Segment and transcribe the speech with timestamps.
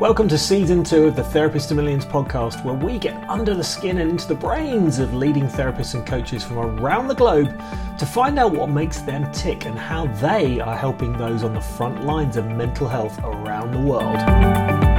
[0.00, 3.62] Welcome to season two of the Therapist to Millions podcast, where we get under the
[3.62, 7.62] skin and into the brains of leading therapists and coaches from around the globe
[7.98, 11.60] to find out what makes them tick and how they are helping those on the
[11.60, 14.89] front lines of mental health around the world.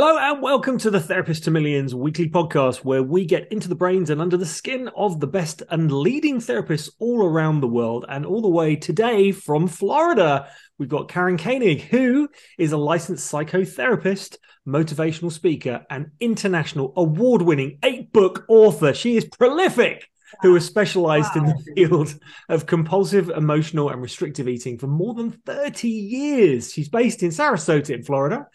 [0.00, 3.74] Hello and welcome to the Therapist to Millions weekly podcast where we get into the
[3.74, 8.04] brains and under the skin of the best and leading therapists all around the world
[8.08, 10.48] and all the way today from Florida.
[10.78, 17.80] We've got Karen Koenig, who is a licensed psychotherapist, motivational speaker, and international award winning
[17.82, 18.94] eight book author.
[18.94, 20.08] She is prolific
[20.42, 21.42] who has specialized wow.
[21.42, 22.14] in the field
[22.48, 26.72] of compulsive, emotional, and restrictive eating for more than 30 years.
[26.72, 28.46] She's based in Sarasota, in Florida.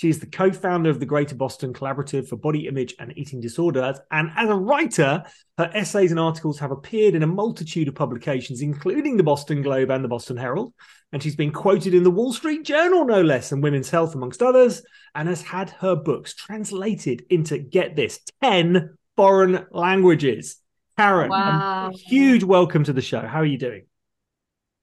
[0.00, 3.38] She is the co founder of the Greater Boston Collaborative for Body Image and Eating
[3.38, 3.98] Disorders.
[4.10, 5.22] And as a writer,
[5.58, 9.90] her essays and articles have appeared in a multitude of publications, including the Boston Globe
[9.90, 10.72] and the Boston Herald.
[11.12, 14.40] And she's been quoted in the Wall Street Journal, no less, and Women's Health, amongst
[14.40, 14.82] others,
[15.14, 20.56] and has had her books translated into, get this, 10 foreign languages.
[20.96, 21.90] Karen, wow.
[21.92, 23.20] a huge welcome to the show.
[23.20, 23.84] How are you doing?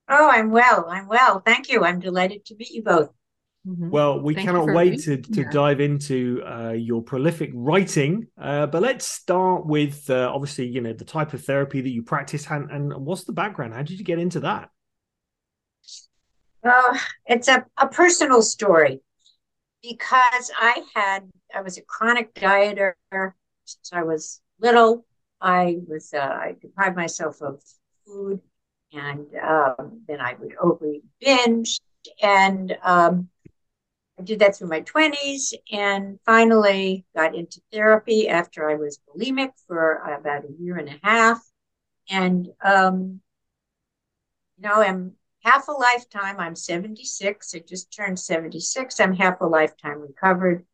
[0.07, 0.85] Oh, I'm well.
[0.87, 1.39] I'm well.
[1.39, 1.83] Thank you.
[1.83, 3.09] I'm delighted to meet you both.
[3.67, 3.89] Mm-hmm.
[3.89, 8.27] Well, we Thank cannot wait to, to dive into uh, your prolific writing.
[8.39, 12.01] Uh, but let's start with uh, obviously, you know, the type of therapy that you
[12.01, 13.73] practice and, and what's the background?
[13.73, 14.69] How did you get into that?
[16.63, 19.01] Well, it's a, a personal story
[19.81, 22.93] because I had, I was a chronic dieter
[23.65, 25.05] since I was little.
[25.41, 27.61] I was, uh, I deprived myself of
[28.05, 28.39] food
[28.93, 31.81] and um, then I would overeat binge.
[32.21, 33.27] And um,
[34.19, 39.51] I did that through my 20s and finally got into therapy after I was bulimic
[39.67, 41.39] for about a year and a half.
[42.09, 43.21] And, um,
[44.57, 46.39] you know, I'm half a lifetime.
[46.39, 47.53] I'm 76.
[47.53, 48.99] I just turned 76.
[48.99, 50.65] I'm half a lifetime recovered.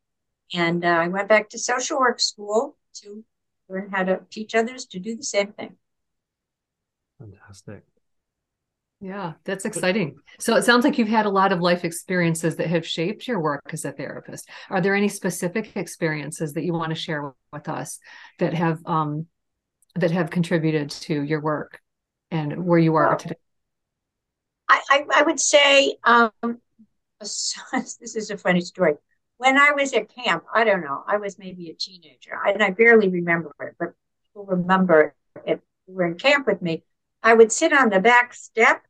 [0.54, 3.26] And uh, I went back to social work school to
[3.68, 5.76] learn how to teach others to do the same thing.
[7.20, 7.84] Fantastic.
[9.04, 10.16] Yeah, that's exciting.
[10.40, 13.42] So it sounds like you've had a lot of life experiences that have shaped your
[13.42, 14.48] work as a therapist.
[14.70, 18.00] Are there any specific experiences that you want to share with us
[18.40, 19.28] that have um,
[19.96, 21.82] that have contributed to your work
[22.32, 23.36] and where you are today?
[24.70, 26.32] I, I, I would say um,
[27.20, 28.94] this is a funny story.
[29.36, 32.70] When I was at camp, I don't know, I was maybe a teenager, and I
[32.70, 33.90] barely remember it, but
[34.26, 35.14] people remember
[35.46, 35.60] it.
[35.88, 36.84] Were in camp with me.
[37.22, 38.84] I would sit on the back step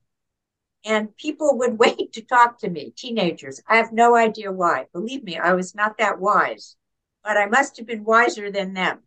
[0.85, 3.61] and people would wait to talk to me, teenagers.
[3.67, 4.88] I have no idea why.
[4.94, 6.75] Believe me, I was not that wise,
[7.23, 8.99] but I must have been wiser than them.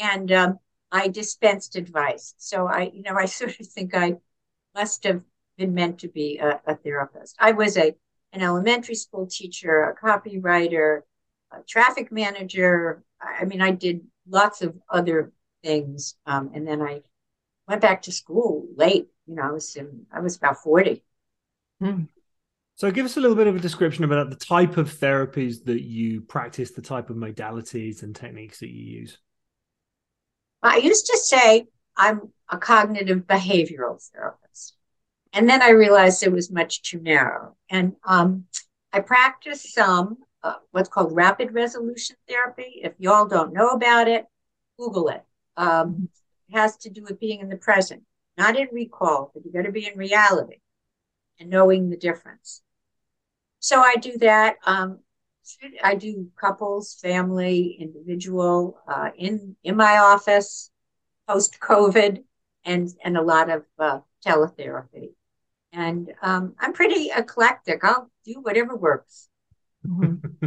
[0.00, 0.58] And um,
[0.92, 2.34] I dispensed advice.
[2.38, 4.16] So I, you know, I sort of think I
[4.74, 5.22] must have
[5.56, 7.36] been meant to be a, a therapist.
[7.38, 7.94] I was a
[8.32, 11.00] an elementary school teacher, a copywriter,
[11.50, 13.02] a traffic manager.
[13.20, 15.32] I mean, I did lots of other
[15.64, 17.00] things, um, and then I
[17.66, 21.02] went back to school late you know, I was in, I was about 40.
[21.80, 22.04] Hmm.
[22.76, 25.82] So give us a little bit of a description about the type of therapies that
[25.82, 29.18] you practice, the type of modalities and techniques that you use.
[30.62, 31.66] I used to say
[31.96, 34.76] I'm a cognitive behavioral therapist.
[35.32, 37.56] And then I realized it was much too narrow.
[37.68, 38.44] And um,
[38.92, 42.80] I practice some uh, what's called rapid resolution therapy.
[42.82, 44.24] If y'all don't know about it,
[44.78, 45.24] Google it.
[45.56, 46.08] Um,
[46.48, 48.02] it has to do with being in the present
[48.38, 50.60] not in recall, but you got to be in reality
[51.40, 52.62] and knowing the difference.
[53.58, 54.56] So I do that.
[54.64, 55.00] Um,
[55.82, 60.70] I do couples, family, individual, uh, in in my office,
[61.26, 62.22] post COVID,
[62.64, 65.14] and and a lot of uh, teletherapy.
[65.72, 67.82] And um, I'm pretty eclectic.
[67.82, 69.28] I'll do whatever works.
[69.86, 70.46] Mm-hmm.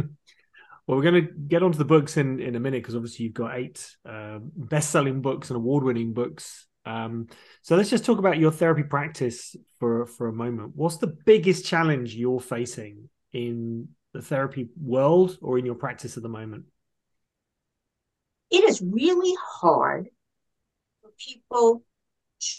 [0.86, 3.34] well, we're going to get onto the books in in a minute because obviously you've
[3.34, 7.28] got eight uh, best-selling books and award-winning books um,
[7.62, 10.72] so let's just talk about your therapy practice for for a moment.
[10.74, 16.22] What's the biggest challenge you're facing in the therapy world or in your practice at
[16.22, 16.64] the moment?
[18.50, 20.08] It is really hard
[21.00, 21.84] for people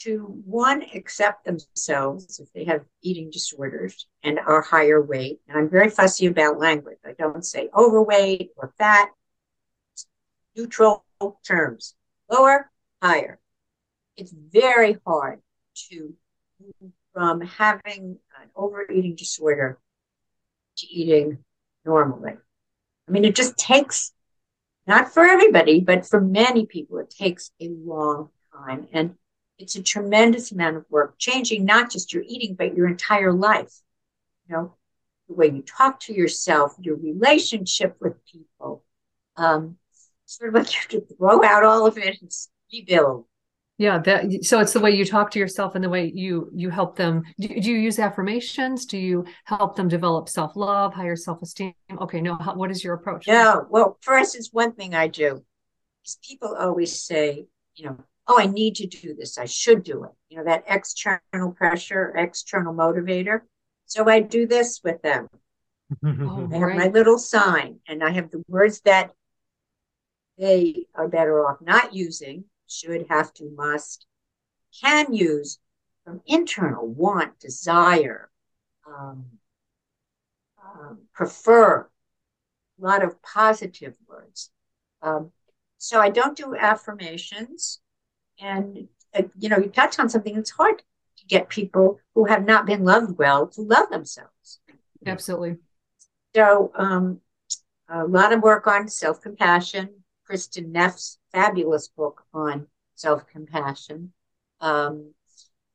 [0.01, 5.41] to one accept themselves if they have eating disorders and are higher weight.
[5.47, 6.99] And I'm very fussy about language.
[7.05, 9.09] I don't say overweight or fat.
[10.55, 11.03] Neutral
[11.43, 11.95] terms.
[12.29, 12.71] Lower,
[13.01, 13.39] higher
[14.17, 15.41] it's very hard
[15.89, 16.13] to
[17.13, 19.79] from having an overeating disorder
[20.77, 21.37] to eating
[21.85, 22.33] normally.
[23.07, 24.13] I mean, it just takes,
[24.87, 28.87] not for everybody, but for many people, it takes a long time.
[28.93, 29.15] And
[29.59, 33.73] it's a tremendous amount of work, changing not just your eating, but your entire life.
[34.47, 34.75] You know,
[35.27, 38.83] the way you talk to yourself, your relationship with people.
[39.37, 39.77] Um,
[40.25, 42.31] sort of like you have to throw out all of it and
[42.71, 43.25] rebuild.
[43.79, 46.69] Yeah, that so it's the way you talk to yourself and the way you you
[46.69, 47.23] help them.
[47.39, 48.85] Do, do you use affirmations?
[48.85, 51.73] Do you help them develop self love, higher self esteem?
[51.99, 52.35] Okay, no.
[52.35, 53.27] How, what is your approach?
[53.27, 55.43] yeah well, for instance, one thing I do
[56.05, 57.97] is people always say, you know,
[58.27, 59.39] oh, I need to do this.
[59.39, 60.11] I should do it.
[60.29, 63.41] You know, that external pressure, external motivator.
[63.85, 65.27] So I do this with them.
[66.03, 66.77] Oh, I have right.
[66.77, 69.11] my little sign and I have the words that
[70.39, 74.05] they are better off not using should, have to, must,
[74.81, 75.59] can use
[76.03, 78.29] from internal want, desire,
[78.87, 79.25] um,
[80.63, 81.89] um, prefer,
[82.79, 84.49] a lot of positive words.
[85.01, 85.31] Um,
[85.77, 87.79] so I don't do affirmations.
[88.39, 90.81] And, uh, you know, you touch on something that's hard
[91.17, 94.59] to get people who have not been loved well to love themselves.
[95.05, 95.57] Absolutely.
[96.35, 97.19] So, um,
[97.89, 100.02] a lot of work on self compassion.
[100.33, 102.65] Kristin Neff's fabulous book on
[102.95, 104.11] self compassion.
[104.59, 105.13] Um,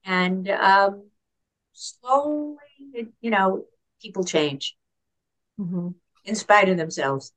[0.05, 1.09] and um,
[1.73, 2.57] slowly,
[3.21, 3.67] you know,
[4.03, 4.77] people change
[5.61, 5.95] Mhm.
[6.25, 7.33] in spite of themselves.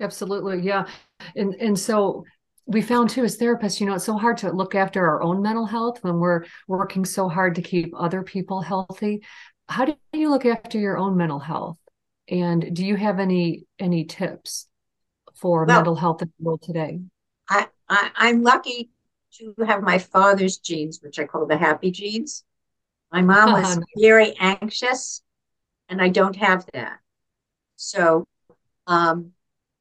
[0.00, 0.60] Absolutely.
[0.60, 0.86] Yeah.
[1.34, 2.24] And and so
[2.66, 5.40] we found too as therapists, you know, it's so hard to look after our own
[5.40, 9.22] mental health when we're working so hard to keep other people healthy.
[9.68, 11.78] How do you look after your own mental health?
[12.28, 14.68] And do you have any any tips
[15.40, 17.00] for Well- mental health in the world today?
[17.48, 18.90] I, I, I'm lucky
[19.32, 22.44] to have my father's genes, which I call the happy genes.
[23.12, 25.22] My mom was very anxious,
[25.88, 26.98] and I don't have that.
[27.76, 28.26] So
[28.86, 29.32] um,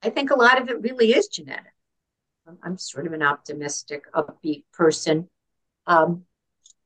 [0.02, 1.74] I think a lot of it really is genetic.
[2.48, 5.28] I'm, I'm sort of an optimistic, upbeat person.
[5.88, 6.24] Um,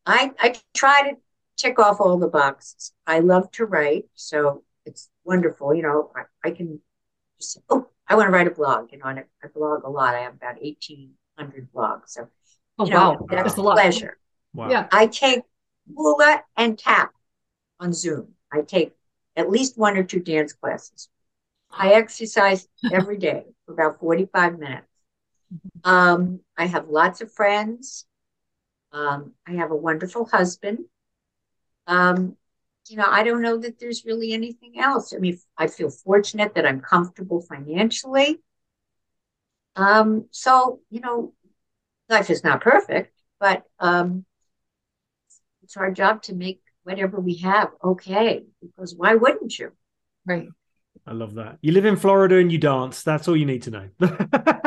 [0.06, 1.18] I, I try to
[1.58, 2.94] tick off all the boxes.
[3.06, 5.76] I love to write, so it's wonderful.
[5.76, 6.80] You know, I, I can
[7.42, 8.92] just, oh, I want to write a blog.
[8.92, 10.16] You know, and I, I blog a lot.
[10.16, 12.10] I have about 1,800 blogs.
[12.10, 12.30] So,
[12.78, 13.76] Oh you know, wow, that's that's a a lot.
[13.76, 14.18] pleasure.
[14.54, 14.70] Wow.
[14.70, 14.88] Yeah.
[14.92, 15.44] I take
[15.96, 17.14] hula and tap
[17.80, 18.30] on Zoom.
[18.52, 18.94] I take
[19.36, 21.10] at least one or two dance classes.
[21.72, 24.88] I exercise every day for about 45 minutes.
[25.84, 28.06] Um, I have lots of friends.
[28.94, 30.80] Um, I have a wonderful husband.
[31.88, 32.38] Um,
[32.90, 35.14] you know, I don't know that there's really anything else.
[35.14, 38.40] I mean, I feel fortunate that I'm comfortable financially.
[39.76, 41.34] Um, so, you know,
[42.10, 44.26] life is not perfect, but um,
[45.64, 49.72] it's our job to make whatever we have okay, because why wouldn't you?
[50.26, 50.50] Right.
[51.08, 51.58] I love that.
[51.62, 53.04] You live in Florida and you dance.
[53.04, 53.90] That's all you need to know.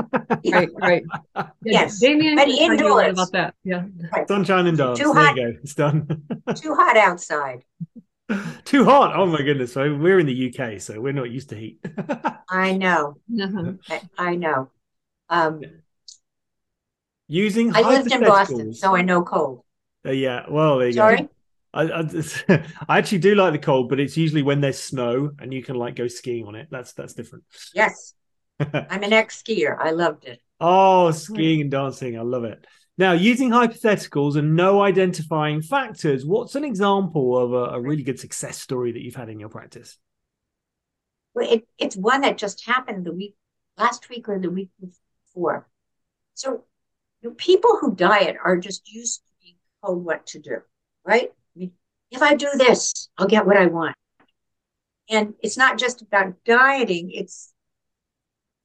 [0.44, 0.68] Right.
[0.80, 1.02] Right.
[1.34, 3.12] Yeah, Yes, Damian but can tell you a lot indoors.
[3.12, 3.54] about that.
[3.64, 3.84] Yeah.
[4.28, 4.98] Sunshine and dance.
[4.98, 5.36] Too there hot.
[5.36, 5.58] you go.
[5.62, 6.06] It's done.
[6.54, 7.64] Too hot outside.
[8.64, 9.14] Too hot.
[9.16, 9.72] Oh my goodness.
[9.72, 11.78] So we're in the UK, so we're not used to heat.
[12.48, 13.16] I know.
[13.40, 13.72] Uh-huh.
[13.88, 14.70] I, I know.
[15.28, 15.60] Um,
[17.26, 19.62] Using I lived in Boston, so I know cold.
[20.06, 20.44] Uh, yeah.
[20.48, 21.16] Well, there you Sorry.
[21.22, 21.28] go.
[21.74, 22.04] I, I,
[22.88, 25.74] I actually do like the cold, but it's usually when there's snow and you can
[25.74, 26.68] like go skiing on it.
[26.70, 27.44] That's that's different.
[27.74, 28.14] Yes,
[28.60, 29.76] I'm an ex skier.
[29.78, 30.40] I loved it.
[30.60, 32.18] Oh, skiing and dancing.
[32.18, 32.64] I love it.
[32.96, 38.20] Now, using hypotheticals and no identifying factors, what's an example of a, a really good
[38.20, 39.98] success story that you've had in your practice?
[41.34, 43.34] Well, it, it's one that just happened the week
[43.76, 45.68] last week or the week before.
[46.34, 46.64] So,
[47.20, 50.58] you know, people who diet are just used to being told what to do,
[51.04, 51.32] right?
[51.54, 51.72] I mean,
[52.10, 53.96] if I do this, I'll get what I want.
[55.08, 57.52] And it's not just about dieting; it's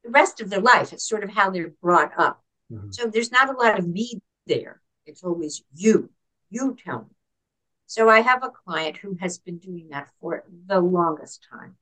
[0.04, 0.94] the rest of their life.
[0.94, 2.44] It's sort of how they're brought up.
[2.72, 2.94] Mhm.
[2.94, 4.82] So there's not a lot of me there.
[5.06, 6.10] It's always you.
[6.50, 7.16] You tell me.
[7.88, 11.78] So I have a client who has been doing that for the longest time.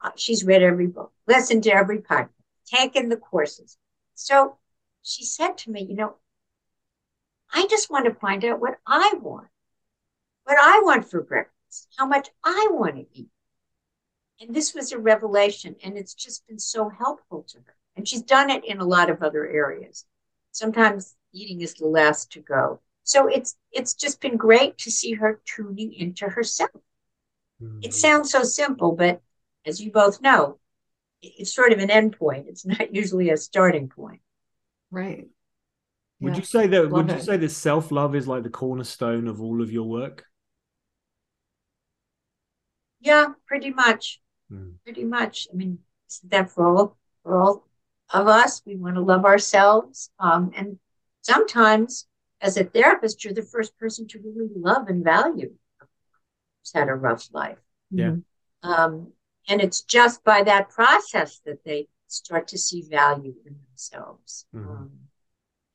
[0.00, 2.30] Uh, she's read every book, listened to every podcast,
[2.66, 3.76] taken the courses.
[4.14, 4.58] So
[5.02, 6.16] she said to me, you know,
[7.52, 9.48] I just want to find out what I want,
[10.48, 13.28] what I want for breakfast, how much I want to eat.
[14.40, 17.76] And this was a revelation, and it's just been so helpful to her.
[17.96, 20.06] And she's done it in a lot of other areas.
[20.52, 22.80] Sometimes eating is the last to go.
[23.02, 26.70] So it's it's just been great to see her tuning into herself.
[27.60, 27.82] Mhm.
[27.82, 29.20] It sounds so simple, but
[29.66, 30.58] as you both know,
[31.22, 32.48] it's sort of an end point.
[32.48, 34.22] It's not usually a starting point.
[34.90, 35.28] Right.
[36.20, 36.38] Would Yeah.
[36.38, 36.90] you say that?
[36.90, 37.24] Love would you it.
[37.24, 40.27] say that self love is like the cornerstone of all of your work?
[43.00, 44.20] Yeah, pretty much.
[44.50, 44.74] Mm.
[44.84, 45.48] Pretty much.
[45.52, 45.78] I mean,
[46.10, 47.68] isn't that for all for all
[48.10, 48.62] of us?
[48.64, 50.10] We want to love ourselves.
[50.18, 50.78] Um, and
[51.22, 52.06] sometimes
[52.40, 56.94] as a therapist, you're the first person to really love and value who's had a
[56.94, 57.58] rough life.
[57.90, 58.10] Yeah.
[58.10, 58.22] Mhm.
[58.62, 59.12] Um,
[59.48, 64.46] and it's just by that process that they start to see value in themselves.
[64.54, 64.70] Mm-hmm.
[64.70, 64.90] Um,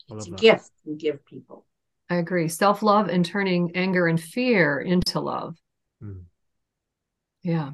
[0.09, 0.39] it's a that.
[0.39, 1.65] gift we give people.
[2.09, 2.47] I agree.
[2.47, 5.57] Self love and turning anger and fear into love.
[6.03, 6.23] Mm.
[7.43, 7.71] Yeah.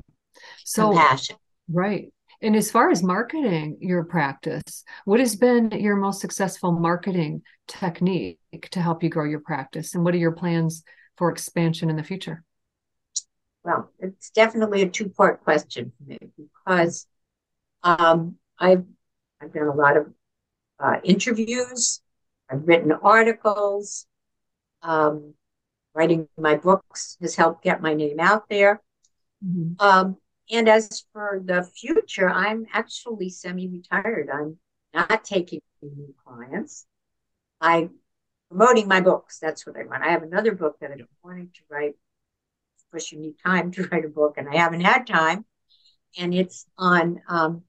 [0.64, 1.38] So, Compassion.
[1.70, 2.12] right.
[2.42, 8.40] And as far as marketing your practice, what has been your most successful marketing technique
[8.72, 9.94] to help you grow your practice?
[9.94, 10.84] And what are your plans
[11.18, 12.44] for expansion in the future?
[13.64, 17.08] Well, it's definitely a two part question for me because
[17.84, 18.86] um, I've,
[19.42, 20.14] I've done a lot of
[20.80, 22.02] uh, interviews,
[22.50, 24.06] I've written articles,
[24.82, 25.34] um,
[25.94, 28.82] writing my books has helped get my name out there.
[29.46, 29.86] Mm-hmm.
[29.86, 30.18] Um,
[30.52, 34.30] and as for the future, I'm actually semi-retired.
[34.34, 34.58] I'm
[34.94, 36.86] not taking new clients.
[37.62, 37.92] I'm
[38.50, 39.38] promoting my books.
[39.40, 40.04] That's what I want.
[40.04, 41.90] I have another book that I've been wanting to write.
[41.92, 45.46] Of course, you need time to write a book, and I haven't had time.
[46.18, 47.62] And it's on um,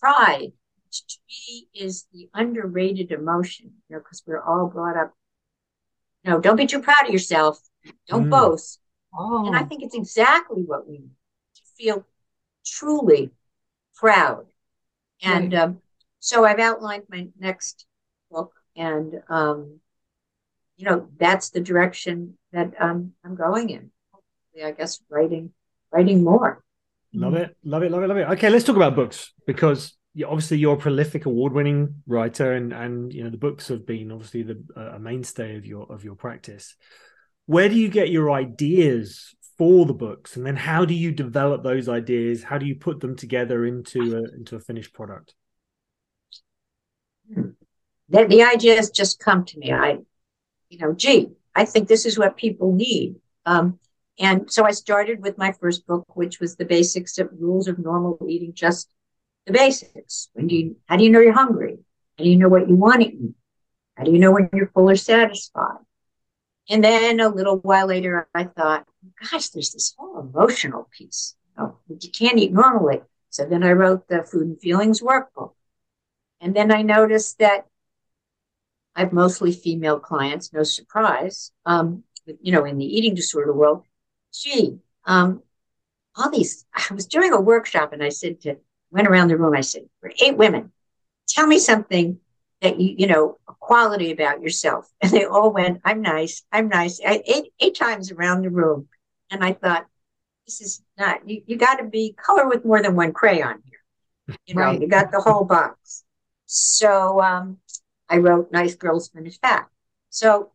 [0.00, 0.52] pride,
[0.84, 3.72] which to me is the underrated emotion.
[3.88, 5.14] You know, because we're all brought up.
[6.24, 7.58] No, don't be too proud of yourself.
[8.08, 8.30] Don't mm.
[8.30, 8.78] boast.
[9.14, 9.46] Oh.
[9.46, 11.10] And I think it's exactly what we need
[11.56, 12.06] to feel
[12.64, 13.30] truly
[13.96, 14.46] proud.
[15.22, 15.62] And right.
[15.62, 15.82] um,
[16.20, 17.86] so I've outlined my next
[18.30, 19.80] book, and um,
[20.76, 23.90] you know that's the direction that um, I'm going in.
[24.12, 25.52] Hopefully, I guess writing
[25.92, 26.62] writing more.
[27.12, 28.28] Love it, love it, love it, love it.
[28.28, 33.24] Okay, let's talk about books because obviously you're a prolific, award-winning writer, and and you
[33.24, 36.76] know the books have been obviously the uh, a mainstay of your of your practice.
[37.50, 40.36] Where do you get your ideas for the books?
[40.36, 42.44] And then how do you develop those ideas?
[42.44, 45.34] How do you put them together into a, into a finished product?
[47.26, 47.56] The,
[48.08, 49.72] the ideas just come to me.
[49.72, 49.98] I
[50.68, 51.26] you know gee
[51.56, 53.16] i think this is what people need.
[53.44, 53.80] Um,
[54.20, 57.80] and so i started with my first book which was the basics of rules of
[57.80, 58.94] normal eating just
[59.46, 60.28] the basics.
[60.34, 61.78] When do you how do you know you're hungry?
[62.16, 63.34] How do you know what you want to eat?
[63.96, 65.84] How do you know when you're full or satisfied
[66.68, 68.86] and then a little while later, I thought,
[69.30, 73.00] gosh, there's this whole emotional piece that you can't eat normally.
[73.30, 75.52] So then I wrote the Food and Feelings workbook.
[76.40, 77.66] And then I noticed that
[78.94, 82.04] I have mostly female clients, no surprise, um,
[82.40, 83.84] you know, in the eating disorder world.
[84.32, 85.42] Gee, um,
[86.16, 88.56] all these, I was doing a workshop and I said to,
[88.90, 90.72] went around the room, I said, for eight women,
[91.28, 92.18] tell me something
[92.62, 93.38] that you, you know,
[93.70, 94.90] quality about yourself.
[95.02, 98.88] And they all went, I'm nice, I'm nice, eight, eight times around the room.
[99.30, 99.86] And I thought,
[100.44, 104.36] this is not, you, you got to be color with more than one crayon here.
[104.46, 104.80] You know, right.
[104.80, 106.02] you got the whole box.
[106.46, 107.58] So um,
[108.08, 109.68] I wrote Nice Girls Finish Fat.
[110.08, 110.50] So,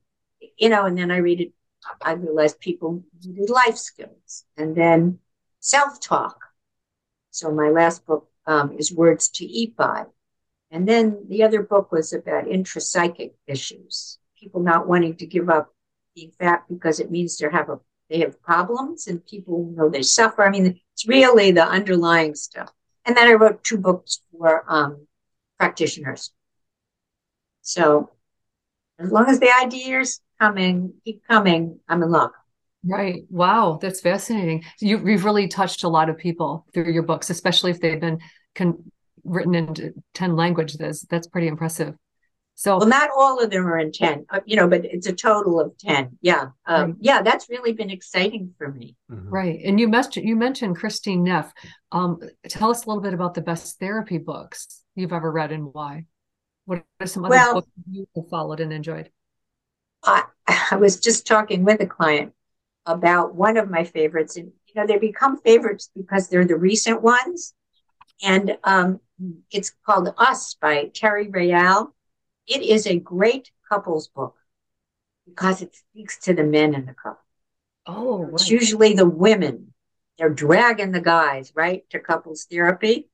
[0.57, 1.53] you know, and then I read it,
[2.01, 5.19] I realized people needed life skills and then
[5.61, 6.37] self talk.
[7.31, 10.03] So my last book um, is Words to Eat By.
[10.71, 15.73] And then the other book was about intrapsychic issues, people not wanting to give up
[16.15, 17.79] being fat because it means they have a
[18.09, 20.43] they have problems and people know they suffer.
[20.43, 22.71] I mean, it's really the underlying stuff.
[23.03, 25.07] And then I wrote two books for um,
[25.57, 26.31] practitioners.
[27.61, 28.11] So
[28.99, 32.33] as long as the ideas coming, keep coming, I'm in luck.
[32.83, 33.23] Right.
[33.29, 33.79] Wow.
[33.81, 34.63] That's fascinating.
[34.79, 38.19] You, have really touched a lot of people through your books, especially if they've been
[38.53, 38.91] con-
[39.25, 41.05] written in 10 languages.
[41.09, 41.95] That's pretty impressive.
[42.57, 45.13] So, well, not all of them are in 10, uh, you know, but it's a
[45.13, 46.17] total of 10.
[46.21, 46.47] Yeah.
[46.65, 46.95] Um, right.
[47.01, 48.95] Yeah, that's really been exciting for me.
[49.11, 49.29] Mm-hmm.
[49.29, 49.59] Right.
[49.65, 51.51] And you mentioned, you mentioned Christine Neff.
[51.91, 55.73] Um, tell us a little bit about the best therapy books you've ever read and
[55.73, 56.05] why.
[56.63, 59.09] What are some other well, books you have followed and enjoyed?
[60.03, 60.23] I,
[60.71, 62.31] I was just talking with a client
[62.85, 67.01] about one of my favorites, and you know, they become favorites because they're the recent
[67.01, 67.53] ones.
[68.23, 69.01] And um,
[69.51, 71.95] it's called Us by Terry Real.
[72.47, 74.35] It is a great couples book
[75.25, 77.21] because it speaks to the men in the couple.
[77.87, 78.33] Oh, right.
[78.33, 79.73] it's usually the women.
[80.17, 83.09] They're dragging the guys, right, to couples therapy.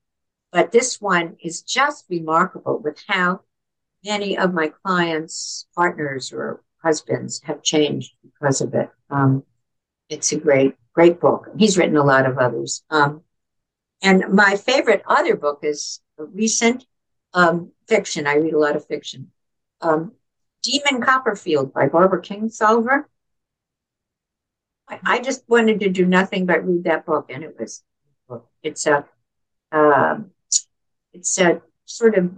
[0.52, 3.42] But this one is just remarkable with how
[4.04, 8.90] many of my clients' partners or husbands have changed because of it.
[9.10, 9.44] Um,
[10.10, 11.50] it's a great, great book.
[11.58, 12.84] He's written a lot of others.
[12.90, 13.22] Um,
[14.02, 16.86] and my favorite other book is a recent
[17.34, 18.28] um, fiction.
[18.28, 19.32] I read a lot of fiction.
[19.82, 20.14] Um,
[20.64, 23.06] Demon Copperfield by Barbara Kingsolver.
[24.88, 27.84] I, I, just wanted to do nothing but read that book, and it was
[28.62, 29.06] it's a
[29.72, 30.20] uh,
[31.14, 32.32] it's a sort of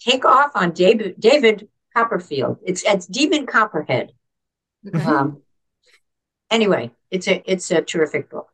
[0.00, 2.58] take off on David David Copperfield.
[2.64, 4.12] It's it's Demon Copperhead.
[4.84, 5.08] Mm-hmm.
[5.08, 5.42] Um,
[6.50, 8.48] anyway, it's a it's a terrific book.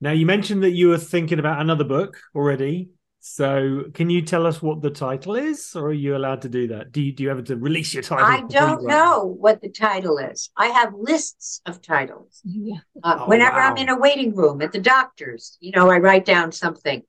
[0.00, 2.90] Now you mentioned that you were thinking about another book already.
[3.22, 6.68] So can you tell us what the title is, or are you allowed to do
[6.68, 6.90] that?
[6.90, 8.24] Do you do you have to release your title?
[8.24, 10.48] I don't know what the title is.
[10.56, 12.40] I have lists of titles.
[12.44, 12.78] Yeah.
[13.02, 16.24] Uh, Oh, whenever I'm in a waiting room at the doctor's, you know, I write
[16.24, 17.02] down something.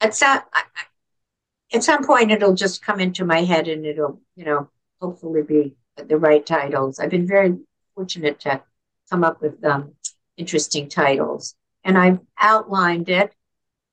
[0.00, 4.20] At some, I, I- at some point, it'll just come into my head, and it'll,
[4.34, 4.68] you know,
[5.00, 6.98] hopefully be the right titles.
[6.98, 7.56] I've been very
[7.94, 8.60] fortunate to
[9.08, 9.94] come up with um,
[10.36, 13.34] interesting titles, and I've outlined it,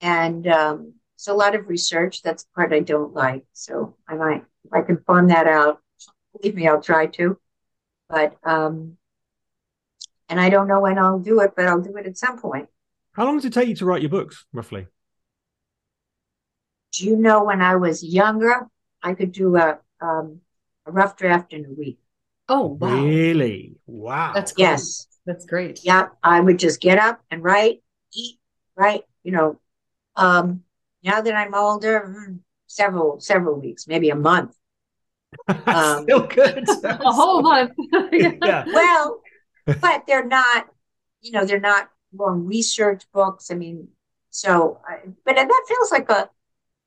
[0.01, 2.21] and um, it's a lot of research.
[2.21, 3.45] That's the part I don't like.
[3.53, 5.81] So I might, if I can farm that out,
[6.33, 7.39] believe me, I'll try to.
[8.09, 8.97] But um,
[10.29, 12.69] and I don't know when I'll do it, but I'll do it at some point.
[13.13, 14.87] How long does it take you to write your books, roughly?
[16.93, 18.67] Do you know when I was younger,
[19.03, 20.41] I could do a um,
[20.85, 21.99] a rough draft in a week.
[22.49, 23.75] Oh wow, Really?
[23.85, 24.33] Wow.
[24.33, 24.65] that's cool.
[24.65, 25.81] Yes, that's great.
[25.83, 28.39] yeah, I would just get up and write, eat,
[28.75, 29.03] write.
[29.23, 29.59] You know,
[30.15, 30.63] um,
[31.03, 34.55] now that I'm older, mm, several several weeks, maybe a month.
[35.67, 36.65] um, Still good.
[36.83, 37.73] A whole month.
[38.11, 38.65] yeah.
[38.65, 39.21] Well,
[39.65, 40.67] but they're not,
[41.21, 43.51] you know, they're not long research books.
[43.51, 43.89] I mean,
[44.29, 46.29] so, I, but that feels like a,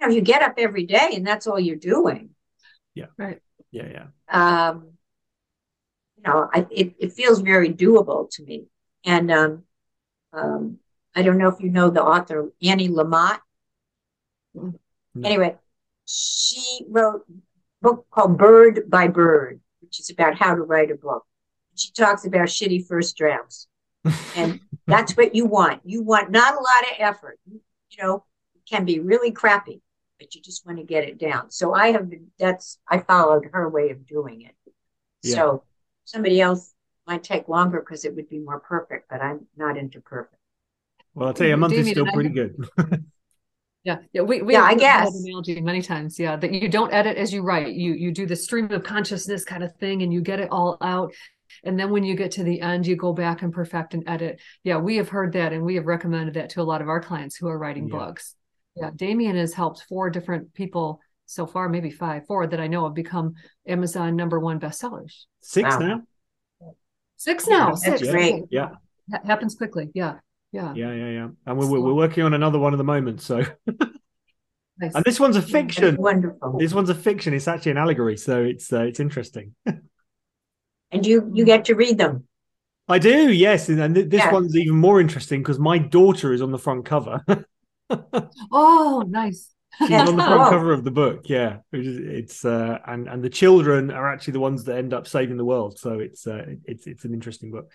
[0.00, 2.30] you know, you get up every day and that's all you're doing.
[2.94, 3.06] Yeah.
[3.18, 3.40] Right.
[3.70, 4.68] Yeah, yeah.
[4.68, 4.92] Um,
[6.20, 8.66] you know, I, it, it feels very doable to me.
[9.04, 9.62] And um,
[10.32, 10.78] um,
[11.14, 13.38] I don't know if you know the author Annie Lamott.
[14.54, 14.74] No.
[15.24, 15.56] Anyway,
[16.06, 17.32] she wrote a
[17.82, 21.24] book called Bird by Bird, which is about how to write a book.
[21.74, 23.66] She talks about shitty first drafts.
[24.36, 25.80] And that's what you want.
[25.84, 27.38] You want not a lot of effort.
[27.46, 27.60] You,
[27.90, 28.24] you know,
[28.54, 29.80] it can be really crappy,
[30.18, 31.50] but you just want to get it down.
[31.50, 34.54] So I have been, that's, I followed her way of doing it.
[35.22, 35.34] Yeah.
[35.34, 35.64] So
[36.10, 36.74] somebody else
[37.06, 40.34] might take longer because it would be more perfect, but I'm not into perfect.
[41.14, 42.56] Well, I'll tell you, a month is still pretty good.
[43.82, 45.24] Yeah, yeah, we, we Yeah, I we've guess.
[45.24, 46.18] analogy many times.
[46.18, 47.72] Yeah, that you don't edit as you write.
[47.72, 50.76] You you do the stream of consciousness kind of thing, and you get it all
[50.82, 51.14] out.
[51.64, 54.38] And then when you get to the end, you go back and perfect and edit.
[54.64, 57.00] Yeah, we have heard that, and we have recommended that to a lot of our
[57.00, 57.96] clients who are writing Yeah.
[57.98, 58.34] books.
[58.76, 62.84] Yeah, Damian has helped four different people so far, maybe five, four that I know
[62.84, 63.34] have become
[63.66, 65.24] Amazon number one bestsellers.
[65.40, 65.78] Six Wow.
[65.78, 66.02] now?
[67.16, 67.68] Six now.
[67.70, 68.10] That's six.
[68.10, 68.44] great.
[68.50, 68.70] Yeah.
[69.12, 69.90] Ha- happens quickly.
[69.94, 70.14] Yeah,
[70.52, 70.72] yeah.
[70.74, 71.28] Yeah, yeah, yeah.
[71.46, 73.20] And we're, we're we're working on another one at the moment.
[73.20, 73.44] So,
[74.78, 74.94] Nice.
[74.94, 75.96] and this one's a That's fiction.
[75.96, 76.58] wonderful.
[76.58, 77.34] This one's a fiction.
[77.34, 79.54] It's actually an allegory, so it's uh, it's interesting.
[80.92, 82.26] And you, you get to read them.
[82.88, 84.32] I do, yes, and, and th- this Yeah.
[84.32, 87.22] one's even more interesting because my daughter is on the front cover.
[88.50, 89.54] Oh, nice.
[89.78, 90.50] She's on the front Oh.
[90.50, 91.22] cover of the book.
[91.24, 95.36] Yeah, it's uh, and and the children are actually the ones that end up saving
[95.36, 95.78] the world.
[95.78, 97.70] So it's uh, it's it's an interesting book.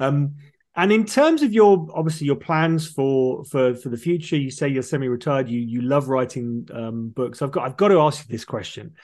[0.00, 0.36] Um,
[0.76, 4.68] and in terms of your obviously your plans for for for the future, you say
[4.68, 5.48] you're semi-retired.
[5.48, 7.42] You you love writing um, books.
[7.42, 8.94] I've got I've got to ask you this question.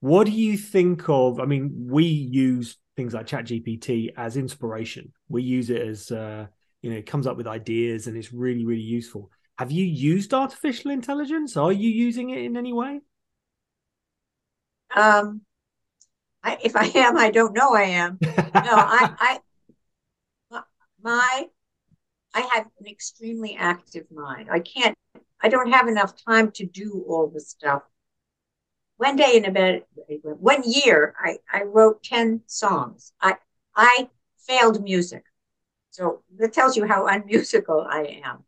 [0.00, 1.40] What do you think of?
[1.40, 5.12] I mean, we use things like ChatGPT as inspiration.
[5.28, 6.46] We use it as uh,
[6.80, 9.30] you know, it comes up with ideas and it's really really useful.
[9.58, 11.56] Have you used artificial intelligence?
[11.56, 13.00] Are you using it in any way?
[14.94, 15.40] Um,
[16.44, 18.18] I, if I am, I don't know I am.
[18.20, 19.40] No, I,
[20.52, 20.60] I,
[21.02, 21.46] my,
[22.34, 24.48] I have an extremely active mind.
[24.50, 24.96] I can't,
[25.42, 27.82] I don't have enough time to do all the stuff.
[28.96, 29.82] One day in about
[30.40, 33.12] one year, I, I wrote 10 songs.
[33.20, 33.36] I,
[33.74, 34.08] I
[34.46, 35.24] failed music.
[35.90, 38.44] So that tells you how unmusical I am.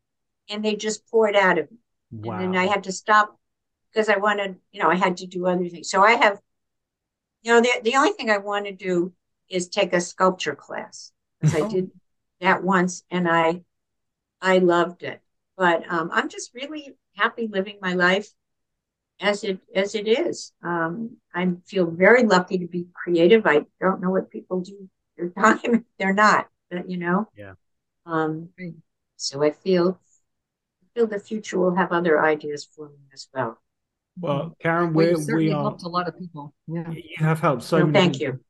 [0.51, 1.79] And they just poured out of me.
[2.13, 2.35] wow.
[2.43, 3.39] And then I had to stop
[3.93, 5.91] because I wanted, you know, I had to do other things.
[5.91, 6.41] So I have,
[7.43, 9.13] you know, the, the only thing I want to do
[9.49, 11.69] is take a sculpture class because I Oh.
[11.69, 11.91] did
[12.41, 13.63] that once and I,
[14.43, 15.21] I loved it.
[15.57, 18.29] But um, I'm just really happy living my life
[19.21, 20.53] as it as it is.
[20.65, 23.47] Um, I feel very lucky to be creative.
[23.47, 27.29] I don't know what people do their time if they're not, but you know.
[27.35, 27.55] Yeah.
[28.07, 28.51] Um,
[29.17, 30.01] so I feel
[31.01, 33.59] feel the future will have other ideas for me as well.
[34.19, 35.63] Well, Karen, we're, you certainly we are.
[35.63, 36.53] helped a lot of people.
[36.67, 36.91] Yeah.
[36.91, 37.99] You have helped so No, many.
[37.99, 38.41] thank you.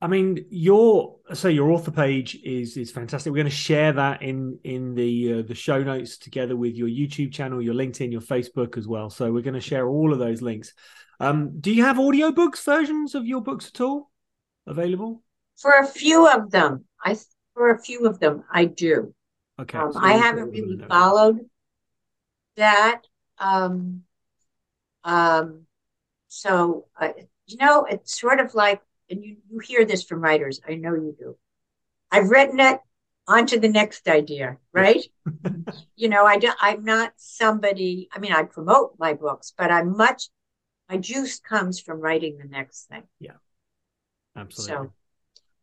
[0.00, 3.30] I mean, your so your author page is is fantastic.
[3.32, 6.88] We're going to share that in in the uh, the show notes together with your
[6.88, 9.08] YouTube channel, your LinkedIn, your Facebook as well.
[9.08, 10.74] So we're going to share all of those links.
[11.20, 14.10] Um, do you have audiobooks versions of your books at all
[14.66, 15.22] available?
[15.56, 17.16] For a few of them, I
[17.54, 19.14] for a few of them I do.
[19.58, 21.40] Okay, Um, so I haven't all of them really followed
[22.56, 23.02] that.
[23.38, 24.02] Um,
[25.04, 25.66] um,
[26.28, 27.12] so uh,
[27.46, 30.60] you know, it's sort of like, and you you hear this from writers.
[30.68, 31.36] I know you do.
[32.10, 32.80] I've written it.
[33.26, 35.02] on to the next idea, right?
[35.96, 39.96] you know, I do, I'm not somebody, I mean, I promote my books, but I'm
[39.96, 40.28] much,
[40.90, 43.04] my juice comes from writing the next thing.
[43.20, 43.38] Yeah,
[44.36, 44.74] absolutely.
[44.74, 44.92] So,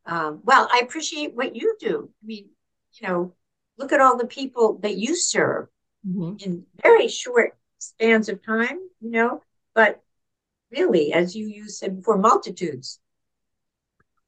[0.08, 2.10] um, well, I appreciate what you do.
[2.24, 2.50] I mean,
[2.94, 3.36] you know,
[3.78, 5.68] look at all the people that you serve
[6.08, 6.36] mm-hmm.
[6.40, 9.42] in very short spans of time, you know,
[9.74, 10.02] but
[10.72, 13.00] really, as you, you said before, multitudes.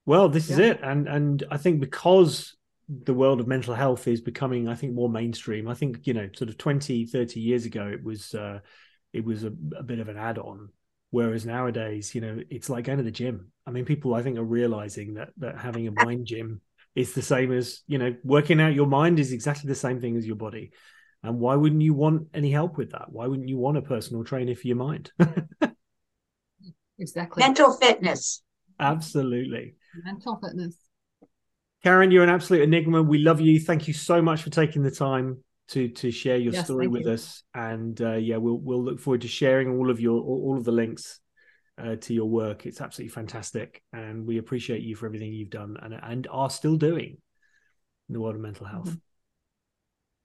[0.06, 0.54] Well, this yeah.
[0.54, 0.80] is it.
[0.84, 2.56] And and I think because
[2.90, 6.30] the world of mental health is becoming i think more mainstream i think you know
[6.36, 8.60] sort of 20 30 years ago it was uh
[9.14, 10.70] it was a, a bit of an add-on
[11.10, 14.38] whereas nowadays you know it's like going to the gym i mean people i think
[14.38, 16.62] are realizing that that having a mind gym
[16.96, 20.18] is the same as you know working out your mind is exactly the same thing
[20.18, 20.72] as your body
[21.24, 24.24] and why wouldn't you want any help with that why wouldn't you want a personal
[24.24, 25.12] trainer for your mind
[27.00, 28.44] exactly mental fitness
[28.80, 30.78] absolutely mental fitness
[31.84, 33.04] Karen, you're an absolute enigma.
[33.04, 33.60] We love you.
[33.60, 37.06] Thank you so much for taking the time to to share your yes, story with
[37.06, 37.12] you.
[37.12, 37.44] us.
[37.54, 40.72] And uh, yeah, we'll we'll look forward to sharing all of your all of the
[40.72, 41.20] links
[41.78, 42.66] uh, to your work.
[42.66, 46.78] It's absolutely fantastic, and we appreciate you for everything you've done and and are still
[46.78, 47.18] doing
[48.08, 48.88] in the world of mental health.
[48.88, 48.98] Mm-hmm.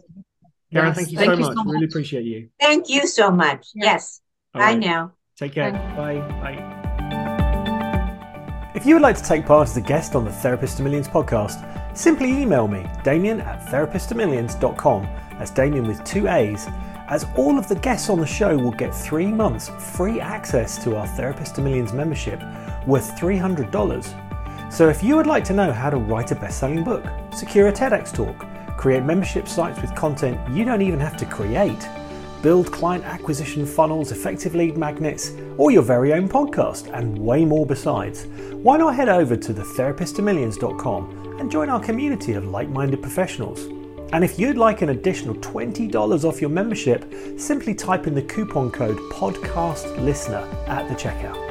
[0.72, 0.96] yes.
[0.96, 1.56] thank you, thank so, you much.
[1.56, 1.74] so, much.
[1.74, 2.50] Really appreciate you.
[2.60, 3.70] Thank you so much.
[3.76, 3.86] Yeah.
[3.86, 4.20] Yes.
[4.54, 4.80] All Bye right.
[4.80, 5.14] now.
[5.38, 5.72] Take care.
[5.72, 6.20] Bye.
[6.20, 6.42] Bye.
[6.42, 6.75] Bye.
[8.76, 11.08] If you would like to take part as a guest on the Therapist to Millions
[11.08, 15.04] podcast, simply email me, Damian at therapisttomillions.com.
[15.40, 16.68] That's Damian with two A's
[17.08, 20.98] as all of the guests on the show will get three months free access to
[20.98, 22.42] our Therapist to Millions membership
[22.86, 24.74] worth $300.
[24.74, 27.70] So if you would like to know how to write a best selling book, secure
[27.70, 28.46] a TEDx talk,
[28.78, 31.88] create membership sites with content you don't even have to create,
[32.46, 37.66] build client acquisition funnels, effective lead magnets, or your very own podcast, and way more
[37.66, 43.64] besides, why not head over to therapisttomillions.com and join our community of like minded professionals?
[44.14, 48.70] And if you'd like an additional $20 off your membership, simply type in the coupon
[48.70, 51.45] code PODCASTLISTENER at the checkout.